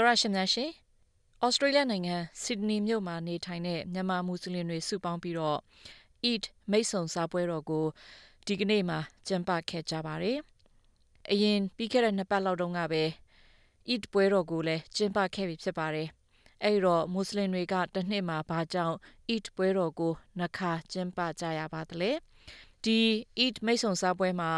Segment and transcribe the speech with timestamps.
[0.00, 0.70] တော်ရရှင်များရှင်
[1.44, 5.58] ဩစတြေးလျနိုင်ငံဆစ်ဒနီမြို့မှာနေထိုင်တဲ့မြန်မာမွတ်စလင်တွေစုပေါင်းပြီးတော့
[6.30, 7.84] Eid မိတ်ဆုံစာပွဲတော်ကို
[8.46, 10.38] ဒီကနေ့မှာကျင်းပခဲ့ကြပါတယ်။
[11.30, 13.02] အရင်ပြီးခဲ့တဲ့နှစ်ပတ်လောက်တုန်းကပဲ
[13.92, 16.08] Eid ပွဲတော်ကိုလည်းကျင်းပခဲ့ပြီဖြစ်ပါတယ်။
[16.64, 18.96] အဲဒီတော့မွတ်စလင်တွေကတစ်နှစ်မှာဘာကြောင့်
[19.34, 22.12] Eid ပွဲတော်ကိုနှစ်ခါကျင်းပကြရပါသလဲ။
[22.84, 23.00] ဒီ
[23.44, 24.50] Eid မိတ်ဆုံစာပွဲမှာ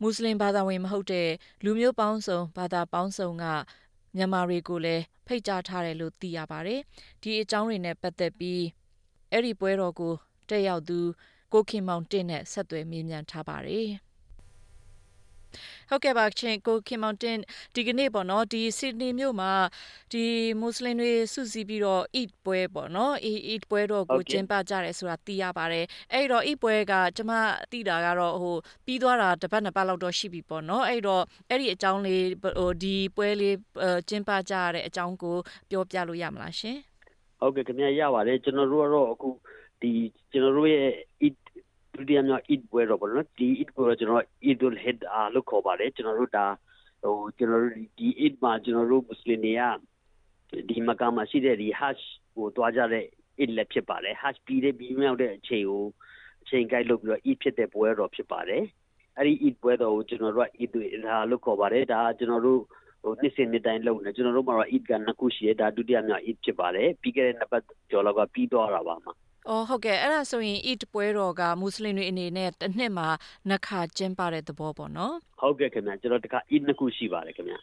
[0.00, 1.28] မွတ်စလင်ဘာသာဝင်မဟုတ်တဲ့
[1.64, 3.46] လူမျိုးပေါင်းစုံဘာသာပေါင်းစုံက
[4.16, 6.80] မြန်မာတွေကိုလည်းဖိတ်ကြားထားတယ်လို့သိရပါတယ်။
[7.22, 8.62] ဒီအကြောင်းတွေနဲ့ပတ်သက်ပြီး
[9.30, 10.14] အဲ့ဒီပွဲတော်ကို
[10.48, 10.98] တက်ရောက်သူ
[11.52, 13.88] ကိုခင်မောင်တင့်နဲ့ဆက်သွယ်မေးမြန်းထားပါတယ်။
[15.90, 17.38] ဟုတ်ကဲ့ပါချင်းကိုခင်မောင်တင်
[17.74, 19.52] ဒီကနေ့ပေါ့နော်ဒီဆစ်ဒနီမြို့မှာ
[20.12, 20.24] ဒီ
[20.60, 27.32] မွတ်စလင်တွေစုစည်းပြီးတော့ Eid ပွဲပေါ့နော် Eid ပွဲတော့ကိုကျင်းပကြတယ်ဆိုတာသိရပါတယ်အဲ့တော့ Eid ပွဲကကျမ
[27.70, 28.56] သိတာကတော့ဟို
[28.86, 33.56] ပြီးသွားတာတစ်ပတ်နှစ်ပတ်လောက်တော့ရှိပြီပေါ့နော်အဲ့တော့အဲ့ဒီအကြောင်းလေးဟိုဒီပွဲလေး
[34.08, 35.36] ကျင်းပကြရတဲ့အကြောင်းကို
[35.70, 36.78] ပြောပြလို့ရမလားရှင်
[37.40, 39.28] ဟုတ်ကဲ့ခင်ဗျာရပါတယ်ကျွန်တော်တို့ကတော့အခု
[39.80, 39.90] ဒီ
[40.32, 40.88] ကျွန်တော်တို့ရဲ့
[41.26, 41.36] Eid
[41.98, 46.46] ဒုတိယမြောက် Eid ပွဲတော့ပေါ့နော်ဒီ Eid ပွဲတော့ကျွန်တော် Eid ul Hid အားလို့ခေါ်ပါတယ်ကျွန်တော်တို့ဒါ
[47.02, 49.62] ဟိုကျွန်တော်တို့ဒီ Eid မှာကျွန်တော်တို့မွတ်စလင်တွေက
[50.68, 52.02] ဒီမကာမှာရှိတဲ့ဒီ hash
[52.36, 53.04] ကိုတွားကြတဲ့
[53.40, 55.84] Eid လည်းဖြစ်ပါတယ် hash ပြီးတဲ့ပြီးမြောက်တဲ့အချိန်ကို
[56.42, 58.62] အချိန်ကိုက်လုပ်ပြီးတော့ Eid ဖြစ်တဲ့ပွဲတော့ဖြစ်ပါတယ်
[59.16, 60.70] အဲ့ဒီ Eid ပွဲတော့ကိုကျွန်တော်တို့က Eid
[61.06, 62.62] ဒါလို့ခေါ်ပါတယ်ဒါကျွန်တော်တို့
[63.02, 69.12] ဟိုနှစ်စဉ်နှစ်တိုင်းလုပ်နေကျွန်တော်တို့မှာတော့ Eid ကနှစ်ခုရှိတယ်ဒါဒုတိယမြောက် Eid ဖြစ်ပါတယ်ပြီးခဲ့တဲ့နှစ်ပတ်ကျော်လောက်ကပြီးသွားတာပါမှာ
[69.48, 73.08] အော်ဟုတ်ကဲ့အဲ့ဒါဆိုရင် Eid ပွဲတော်ကမွတ်စလင်တွေအနေနဲ့တစ်နှစ်မှာ
[73.48, 77.58] နှစ်ခါကျင်းပတဲ့သဘောပေါ့နော်ဟုတ်ကဲ့ခင်ဗျာကျွန်တော်တခါ Eid နှစ်ခုရှိပါတယ်ခင်ဗျာ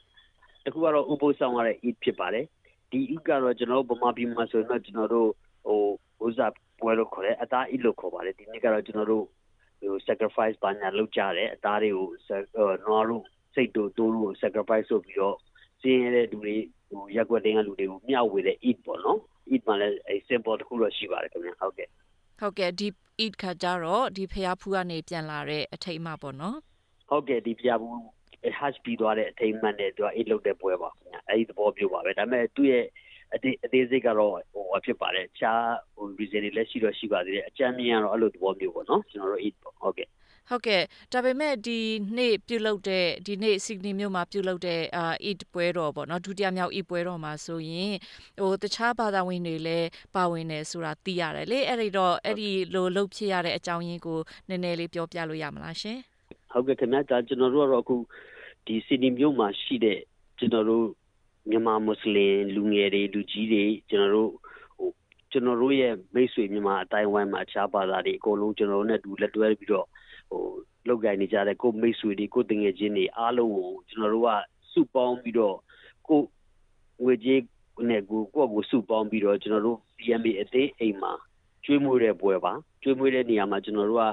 [0.65, 2.45] တခုကတော့ဥပုသ်ဆောင်ရတဲ့ Eid ဖြစ်ပါတယ်
[2.91, 5.29] ဒီ Eid ကတော့ကျွန်တော်ဗမာပြည်မှာဆိုရင်တော့ကျွန်တော်တို့
[5.65, 9.25] ဟိုဥစားပွဲလို့ခေါ်တယ်အသား Eid လို့ခေါ်ပါတယ်ဒီနေ့ကတော့ကျွန်တော်တို့
[9.81, 12.07] ဟို sacrifice ဘာညာလုပ်ကြတယ်အသားတွေကို
[12.85, 13.23] နွားတို့
[13.55, 15.37] စိတ်တို့တိုးတို့ sacrifice လုပ်ပြီးတော့
[15.81, 16.55] စင်းရတဲ့လူတွေ
[16.89, 19.19] ဟိုရက်ွက်တင်းကလူတွေကိုမျှဝေတဲ့ Eid ပေါ့နော်
[19.51, 21.87] eat မှလည်းအဲ simple တခုတော့ရှိပါတယ်ခင်ဗျဟုတ်ကဲ့
[22.39, 22.87] ဟုတ်ကဲ့ဒီ
[23.23, 26.57] eat ခါကြတော့ဒီဖျားဖူးကနေပြန်လာတဲ့အထိတ်အမှပေါ့နော်
[27.09, 27.95] ဟုတ်ကဲ့ဒီဖျားဖူး
[28.59, 32.85] hash ပြီးသွားတဲ့အထိတ်မှန်နဲ့သူက eat လုပ်တဲ့ပွဲပါခင်ဗျအဲဒီသဘောမျိုးပါပဲဒါပေမဲ့သူ့ရဲ့
[33.33, 35.63] အသေးအသေးစိတ်ကတော့ဟိုဖြစ်ပါတယ်ခြား
[35.95, 40.07] ဟို reason တွေလည်းရှိတော့ရှိပါသေးတယ်အကြမ်းမြင်ကတော့အဲ့လိုသဘောမျိုးပေါ့နော်ကျွန်တော်တို့ eat ပေါ့ဟုတ်ကဲ့
[40.49, 40.81] ဟုတ်ကဲ့
[41.13, 41.79] ဒါပေမဲ့ဒီ
[42.17, 47.93] နေ့ပြုလုပ်တဲ့ဒီနေ့စီဒနီမြို့မှာပြုလုပ်တဲ့အာ Eid ပွဲတော်ပေါ့နော်ဒုတိယမြောက် Eid ပွဲတော်မှာဆိုရင်
[48.41, 55.97] ဟိုတခြားဘာသာဝင်တွေလည်းပါဝင်နေဆိုတာသိရတယ်လေအဲ့ဒီတော့အဲ့ဒီလိုလုပ်ဖြစ်ရတဲ့အကြောင်းရင်းကိုနည်းနည်းလေးပြောပြလို့ရမလားရှင်
[56.51, 57.95] ဟုတ်ကဲ့ခင်ဗျာဒါကျွန်တော်တို့ကတော့အခု
[58.65, 59.99] ဒီစီဒနီမြို့မှာရှိတဲ့
[60.39, 60.85] ကျွန်တော်တို့
[61.49, 64.31] မြန်မာမွတ်စလင်လူငယ်တွေလူကြီးတွေကျွန်တော်တို့
[64.77, 64.89] ဟို
[65.31, 69.87] ကျွန်တော်တို့ရဲ့မိတ်ဆွေမြန်မာအတိုင်းဝိုင်းမှာအခြားဘာသာတွေအကုန်လုံးကျွန်တော်တို့နဲ့တူလက်တွဲပြီးတော့
[70.33, 70.45] ဟို
[70.87, 74.29] လောက်ကိုင်းနေကြတဲ့ကိုမိတ်ဆွေတွေကိုတငယ်ချင်းတွေအားလုံးကိုကျွန်တော်တို့က
[74.73, 75.57] စုပေါင်းပြီးတော့
[76.07, 76.19] ကို
[77.03, 77.41] ငွေကြေး
[77.89, 81.13] နဲ့ကိုကိုကိုစုပေါင်းပြီးတော့ကျွန်တော်တို့ PMA အသေးအိမ်မှာ
[81.65, 84.05] ကျွေးမွေးတဲ့ပွဲပါကျွေးမွေးတဲ့နေရာမှာကျွန်တော်တို့က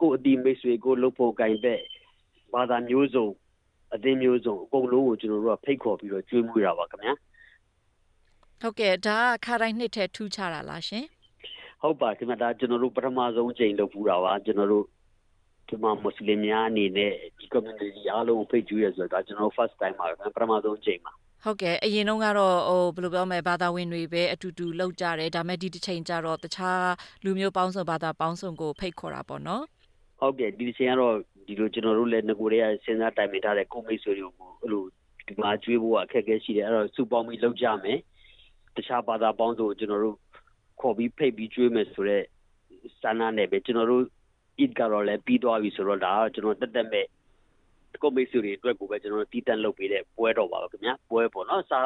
[0.00, 1.80] ကိုအတီမိတ်ဆွေကိုလှုပ်ဖို့ကင်တဲ့
[2.54, 3.26] ဘာသာမျိုးစုံ
[3.94, 7.14] အသင်းမျိုးစုံအကုန်လုံးကိုကျွန်တော်တို့ကဖိတ်ခေါ်ပြီးတော့ကျွေးမွေးတာပါခင်ဗျာ
[8.60, 11.04] ဟုတ်ကဲ့ဒါကခါတိုင်းနှစ်ထဲထူးခြားတာလားရှင်
[11.82, 14.86] ဟုတ်ပါခင်ဗျာဒါကျွန်တော်တို့ပထမဆုံးချိန်လုပ်ပူတာပါကျွန်တော်တို့
[15.68, 21.12] ဒီမှာမွတ်စလင်များအနေနဲ့ဒီ community အားလုံးဖိတ်ကြွရဆိုတာကျွန်တော် first time မှာပထမဆုံးချိန်မှာ
[21.44, 26.86] ဟုတ်ကဲ့အရင်တော့ကတော့ဟိုဘယ်လိုပြောမလဲဘာသာဝင်တွေပဲအတူတူလောက်ကြတယ်ဒါမဲ့ဒီတစ်ချိန်ကျတော့တခြား
[27.24, 29.64] လူမျိုးပေါင်းစုံဘာသာပေါင်းစုံကိုဖိတ်ခေါ်တာပေါ့နော်
[30.20, 31.14] ဟုတ်ကဲ့ဒီတစ်ချိန်ကတော့
[31.46, 34.84] ဒီလိုကျွန်တော်တို့လည်းငကိုတွေကစဉ်းစားတိုင်ပင်ထားတဲ့ကိုမိတ်ဆွေတွေကိုအဲ့လို
[35.26, 37.98] ဒီမှာကျွေးဖို့အခက်အခဲရှိတယ်အဲ့တော့စုပေါင်းပြီးလောက်ကြမယ်
[38.76, 40.16] တခြားဘာသာပေါင်းစုံကိုကျွန်တော်တို့
[40.80, 42.24] ခေါ်ပြီးဖိတ်ပြီးကျွေးမယ်ဆိုတော့
[43.02, 44.04] စာနာနဲ့ပဲကျွန်တော်တို့
[44.62, 47.06] eat ကတော့လည်းပြီးသွားပြီဆိုတော့ဒါကျွန်တော်တက်တက်မဲ့
[48.02, 51.80] ကိုမိတ်ဆွေတွေအတွက်ကိုပဲကျွန်တော်တီးတန့်လုပ်ပေးတဲ့ပွဲတော်ပါပဲခင်ဗျာပွဲပေါ့နော်စာ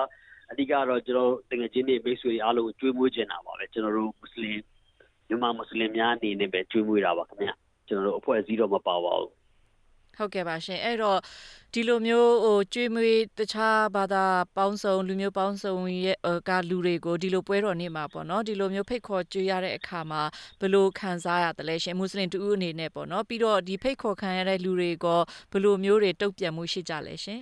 [0.50, 4.58] အဓိကတော့ကျွန်တော်တကယ်ချင်းတွေမိတ်ဆွေတွေအားလုံးကျွေးမွေးကျင်တာပါပဲကျွန်တော်တို့မွတ်စလင်
[5.28, 7.52] မြန်မာမွတ်စလင်များအနေနဲ့ပဲကျွေးမွေးတာပါခင်ဗျာ
[7.88, 9.32] ကျွန်တော်တို့အဖွဲ့အစည်းတော့မပါပါဘူး
[10.20, 11.18] ဟုတ်ကဲ့ပါရှင်အဲ့တော့
[11.74, 14.24] ဒီလိုမျိုးဟိုကျွေးမွေးတခြားဘာသာ
[14.56, 15.74] ပေါင်းစုံလူမျိုးပေါင်းစုံ
[16.04, 16.16] ရဲ့
[16.48, 20.22] ကလူတွေကိုဒီလိုပွဲတော်နေ့မှာပေါ့နော်ဒီလိုမျိုးဖိတ်ခေါ်ကျွေးရတဲ့အခါမှာ
[20.60, 25.06] ဘယ်လိုခံစားရတယ်လဲရှင်မွတ်စလင်တူဦးအနေနဲ့ပေါ့နော်ပြီးတော့ဒီဖိတ်ခေါ်ခံရတဲ့လူတွေက
[25.50, 27.40] ဘယ်လိုမျိုးတွေတုတ်ပြန်မှုရှိကြလဲရှင်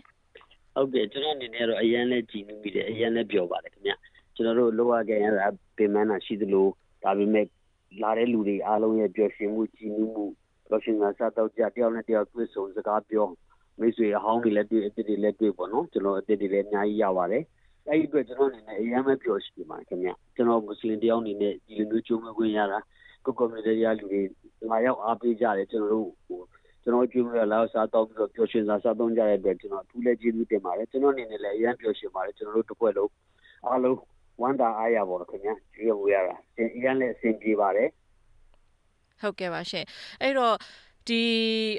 [0.75, 3.93] ဟုတ်ကဲ့ကျွန်တော်အနေနဲ့တော့အရန်လဲကြည်နူးမိတယ်အရန်လဲပြောပါတယ်ခင်ဗျ
[4.35, 6.67] ကျွန်တော်တို့လောကကရတာပင်မနာရှိသလို
[7.03, 7.47] ဒါပေမဲ့
[8.03, 10.27] လာတဲ့လူတွေအားလုံးရဲ့ပျော်ရွှင်မှုကြည်နူးမှု
[10.69, 13.27] ပျော်ရွှင်တာစားတော့ကြတယောက်နဲ့တယောက်တွေ့ဆုံစကားပြော
[13.81, 17.45] မိတ်ဆွေအဟောင်းတွေလည်းတွေ့အစ်စ်တွေလည်းတွေ့ပေါ့နော်ကျွန်တော်အစ်စ်တွေလည်းအများကြီးရပါတယ်
[17.89, 22.79] အဲ့ဒီအတွက်ကျွန်တော်အနေနဲ့အရင်မှပြောရှိပါခင်ဗျကျွန်တော်မွတ်စလင်တယောက်အနေနဲ့ဒီလိုမျိုးကြုံခွင့်ရတာ
[23.25, 24.23] ကိုကွန်မြူနတီရလူတွေ
[24.71, 26.41] ငါရောက်အားပေးကြတယ်ကျွန်တော်တို့ဟို
[26.83, 33.11] ကျွန်ကျွန်တော်ကျွေးရလာစားတော့ပြီးတော့ပျော်ရွှင်စွာစားသုံးကြတဲ့အတွက်ကျွန်တော်အထူးလည်းကျေးဇူးတင်ပါတယ်ကျွန်တော်အနေနဲ့လည်းအရန်ပျော်ရွှင်ပါတယ်ကျွန်တော်တို့တစ်ခွက်လုံး
[33.67, 33.99] အားလုံး
[34.41, 36.37] ဝမ်းသာအားရပါတော့ခင်ဗျာကျွေးဝေးရတာ
[36.77, 37.89] အရန်လည်းအဆင်ပြေပါတယ်
[39.23, 39.85] ဟုတ်ကဲ့ပါရှင်
[40.23, 40.57] အဲ့တော့
[41.09, 41.25] ဒီ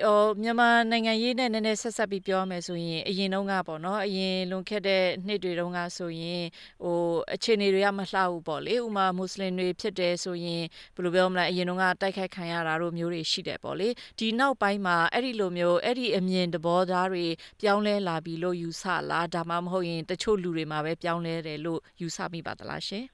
[0.06, 6.44] ဟိုမြန်မာနိုင်ငံရေးနဲ့နည်းနည်းဆက်ဆက်ပြီးပြောမယ်ဆိုရင်အရင်တုန်းကပေါ့နော်အရင်လွန်ခဲ့တဲ့နှစ်တွေတုန်းကဆိုရင်
[6.83, 7.00] ဟို
[7.33, 10.63] အခြေအနေတွေကမလှဘူးပေါ့လေဥမာမွတ်စလင်တွေဖြစ်တယ်ဆိုရင်
[10.95, 13.89] ဘယ်လိုပြောမလဲအရင်တုန်းကတိုက်ခိုက်ခံရတာတို့မျိုးတွေရှိတယ်ပေါ့လေ
[14.19, 17.25] ဒီနောက်ပိုင်းမှာအဲ့ဒီလိုမျိုးအဲ့ဒီအမြင်သဘောထားတွေ
[17.62, 23.06] ပြောင်းလဲလာပြီလို့ယူဆလားဒါမှမဟုတ်ရင်တချို့လူတွေမှာပဲပြောင်းလဲတယ်လို့ယူဆမိပါသလားရှင်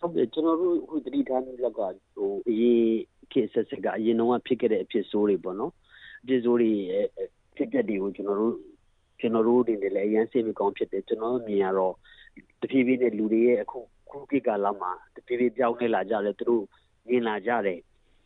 [0.00, 1.80] ဟုတ်ကဲ့ကျွန်တော်တို့ဟိုတတိထားမျိုးလက်က
[2.14, 2.84] ဟိုအရင်
[3.32, 5.72] ခေတ်ဆက်ဆက်ကအရင်တော့ဖြစ်ခဲ့တဲ့အဖြစ်ဆိုးတွေပေါ့နော်
[6.22, 6.72] အဖြစ်ဆိုးတွေ
[7.56, 8.54] ဖြစ်တဲ့တွေကိုကျွန်တော်တို့
[9.20, 11.94] ကျွန်တော်တို့တွေလည်းအရင်စိတ်မကောင်းဖြစ်တယ်ကျွန်တော်မြင်ရတော့
[12.60, 13.78] တဖြည်းဖြည်းနဲ့လူတွေရဲ့အခု
[14.10, 16.64] ခုကိကလာမှာတဖြည်းဖြည်းပြောင်းလဲလာကြတယ်သူတို့
[17.08, 17.78] မြင်လာကြတယ်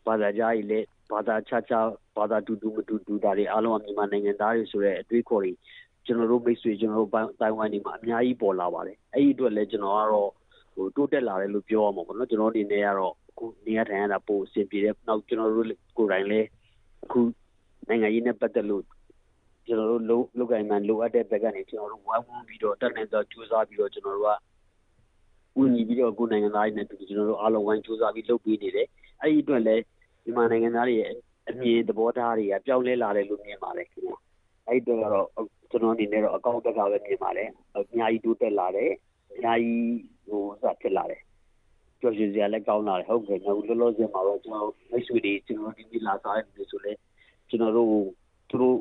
[0.06, 1.86] ဘာသာကြားကြီးလည်းဘာသာခြားခြား
[2.16, 5.52] ဘာသာတူတူမတူတူတာတွေအားလုံးကမြန်မာနိုင်ငံသားတွေဆိုတဲ့အတွေးခေါ်တွေ
[6.06, 7.10] ကျွန်တော်တို့မိတ်ဆွေကျွန်တော်တို့
[7.40, 10.30] တိုင်ဝမ်နေမှာအများကြီးပေါ်လာပါတယ်အဲ့ဒီအတွက်လည်းကျွန်တော်ကတော့
[10.74, 15.66] ဟိုတိုးတက်လာတယ်လို့ပြောရမှာပေါ့နော်ကျွန်တော်အနေနဲ့ကတော့ အခုနေရာထိုင်ရတာပိုအဆင်ပြေတယ်နောက်ကျွန်တော်တို့
[15.96, 16.46] ကိုယ်တိုင်လည်း
[17.04, 17.20] အခု
[17.88, 18.84] နိုင်ငံရေးနဲ့ပတ်သက်လို့
[19.66, 28.86] ကျွန်တော်တို့လုံလုံကိုင်မှန်လိုအပ်တဲ့ဘက်ကနေကျွန်တော်တို့ဝိုင်းဝန်းပြီးတော့တက်နေတော့ကြိုးစားပြီးတော့ကျွန်တော်တို့ကဦးညီပြီးတော့ကိုယ်နိုင်ငံသားတွေနဲ့ကျွန်တော်တို့အားလုံးဝိုင်းကြိုးစားပြီးလုပ်ပေးနေတယ်
[29.20, 29.82] အဲ့ဒီအတွက်လည်း
[30.24, 31.12] မြန်မာနိုင်ငံသားတွေရဲ့
[31.48, 34.16] အမြင်သဘောထားတွေကပြောင်းလဲလာတယ်လို့မြင်ပါတယ်ခင်ဗျာ
[34.68, 35.28] အဲ့ဒီတော့
[35.70, 38.90] ကျွန်တော်အနေနဲ့တော့အကောင့်တက်ကပဲမြင်ပါတယ်အများကြီးတိုးတက်လာတယ်
[39.32, 39.96] အများကြီး
[40.28, 41.25] ဟိုစဖြစ်လာတယ်ပျော်
[42.05, 46.91] ရွှင်စရာလည်းကောင်းလာတယ်ဟုတ်ကဲ့ကျွန်တော်လောလောဆယ်မှာတော့ကျွန်တော်မိတ်ဆွေတွေကျွန်တော်ဒီဒီလာစားနေဆိုလဲ
[47.49, 47.91] ကျွန်တော်တို့
[48.49, 48.77] သူတို့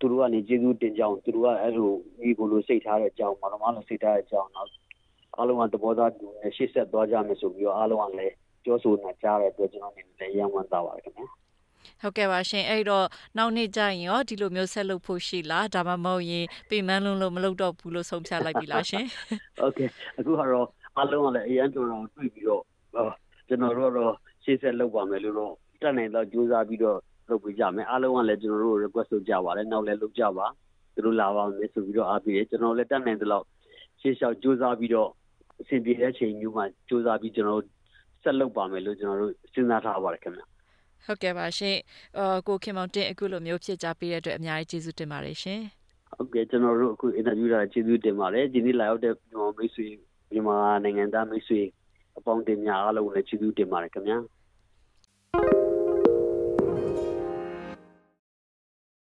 [0.00, 1.90] သူတို့ကနေကျေးဇူးတင်ကြအောင်သူတို့ကအဲ့လို
[2.20, 4.68] ဒီကိုလိုစိတ်ထားတဲ့အကြောင်းမတော်မလို့စိတ်ထားတဲ့အကြောင်းတော့
[5.36, 8.34] အားလုံးကသဘောထားတူနဲ့ရှေ့ဆက်သွားကြမယ်ဆိုပြီးတော့အားလုံးကလည်း
[8.64, 11.26] ပြောဆိုနေကြတဲ့အတွက်ကျွန်တော်နေလည်းရန်ဝန်တာပါတယ်ခင်ဗျာ
[12.02, 13.06] ဟုတ်ကဲ့ပါရှင်အဲ့တော့
[13.38, 19.04] နောက်နေ့ကျရင်ရောဒီလိုမျိုးဆက်လုပ်ဖို့ရှိလားဒါမှမဟုတ်ရင်ပြင်မလုံးလို့မလုပ်တော့ဘူးလို့ဆုံးဖြတ်လိုက်ပြီလားရှင်
[19.60, 19.80] โอเค
[20.18, 20.66] အခုကတော့
[20.99, 22.63] အားလုံးကလည်းအရန်တော်တော်တွေ့ပြီးတော့
[23.47, 24.13] ကျွန်တော်တို့တော့
[24.43, 26.99] ရှေ့ဆက်လုပ်ပါမယ်လို့တော့တက်နိုင်တော့ကြိုးစားပြီးတော့
[27.29, 30.45] လုပ်ပေးကြမယ်အားလုံးကလည်းကျွန်တော်တို့ request လုပ်ကြပါတယ်နောက်လည်းလုပ်ကြပါ
[30.93, 33.45] သူတို့လာပါမယ်ဆိုပြီးတော့အားပေးတယ်ကျွန်တော်လည်းတက်နိုင်တဲ့လောက်
[34.01, 35.09] ရှေ့လျှောက်ကြိုးစားပြီးတော့
[35.61, 37.73] အဆင်ပြေတဲ့ချိန်မျိုးမှာကြိုးစားပြီးကျွန်တော်တို့
[38.23, 40.41] ဆက်လုပ်ပါမယ်လို့ကျွန်တော်တို့စဉ်းစားထားပါတယ်ခင်ဗျ
[41.05, 41.77] ဟုတ်ကဲ့ပါရှင်
[42.17, 45.61] အော်ကိုခင်မောင်တင်အခုလိုမျိုးဖြစ်ကြပေးတဲ့အတွက်အများကြီးကျေးဇူးတင်ပါတယ်ရှင်
[46.11, 49.13] ဟုတ်ကဲ့ကျွန်တော်တို့အခု interview တာကျေးဇူးတင်ပါတယ်ဒီနေ့လာရောက်တဲ့
[49.57, 49.87] မိတ်ဆွေ
[50.31, 51.61] မြန်မာနိုင်ငံသားမိတ်ဆွေ
[52.17, 54.17] အပေါင်းတင်များအားလုံးလည်းကျေးဇူးတင်ပါတယ်ခင်ဗျာ။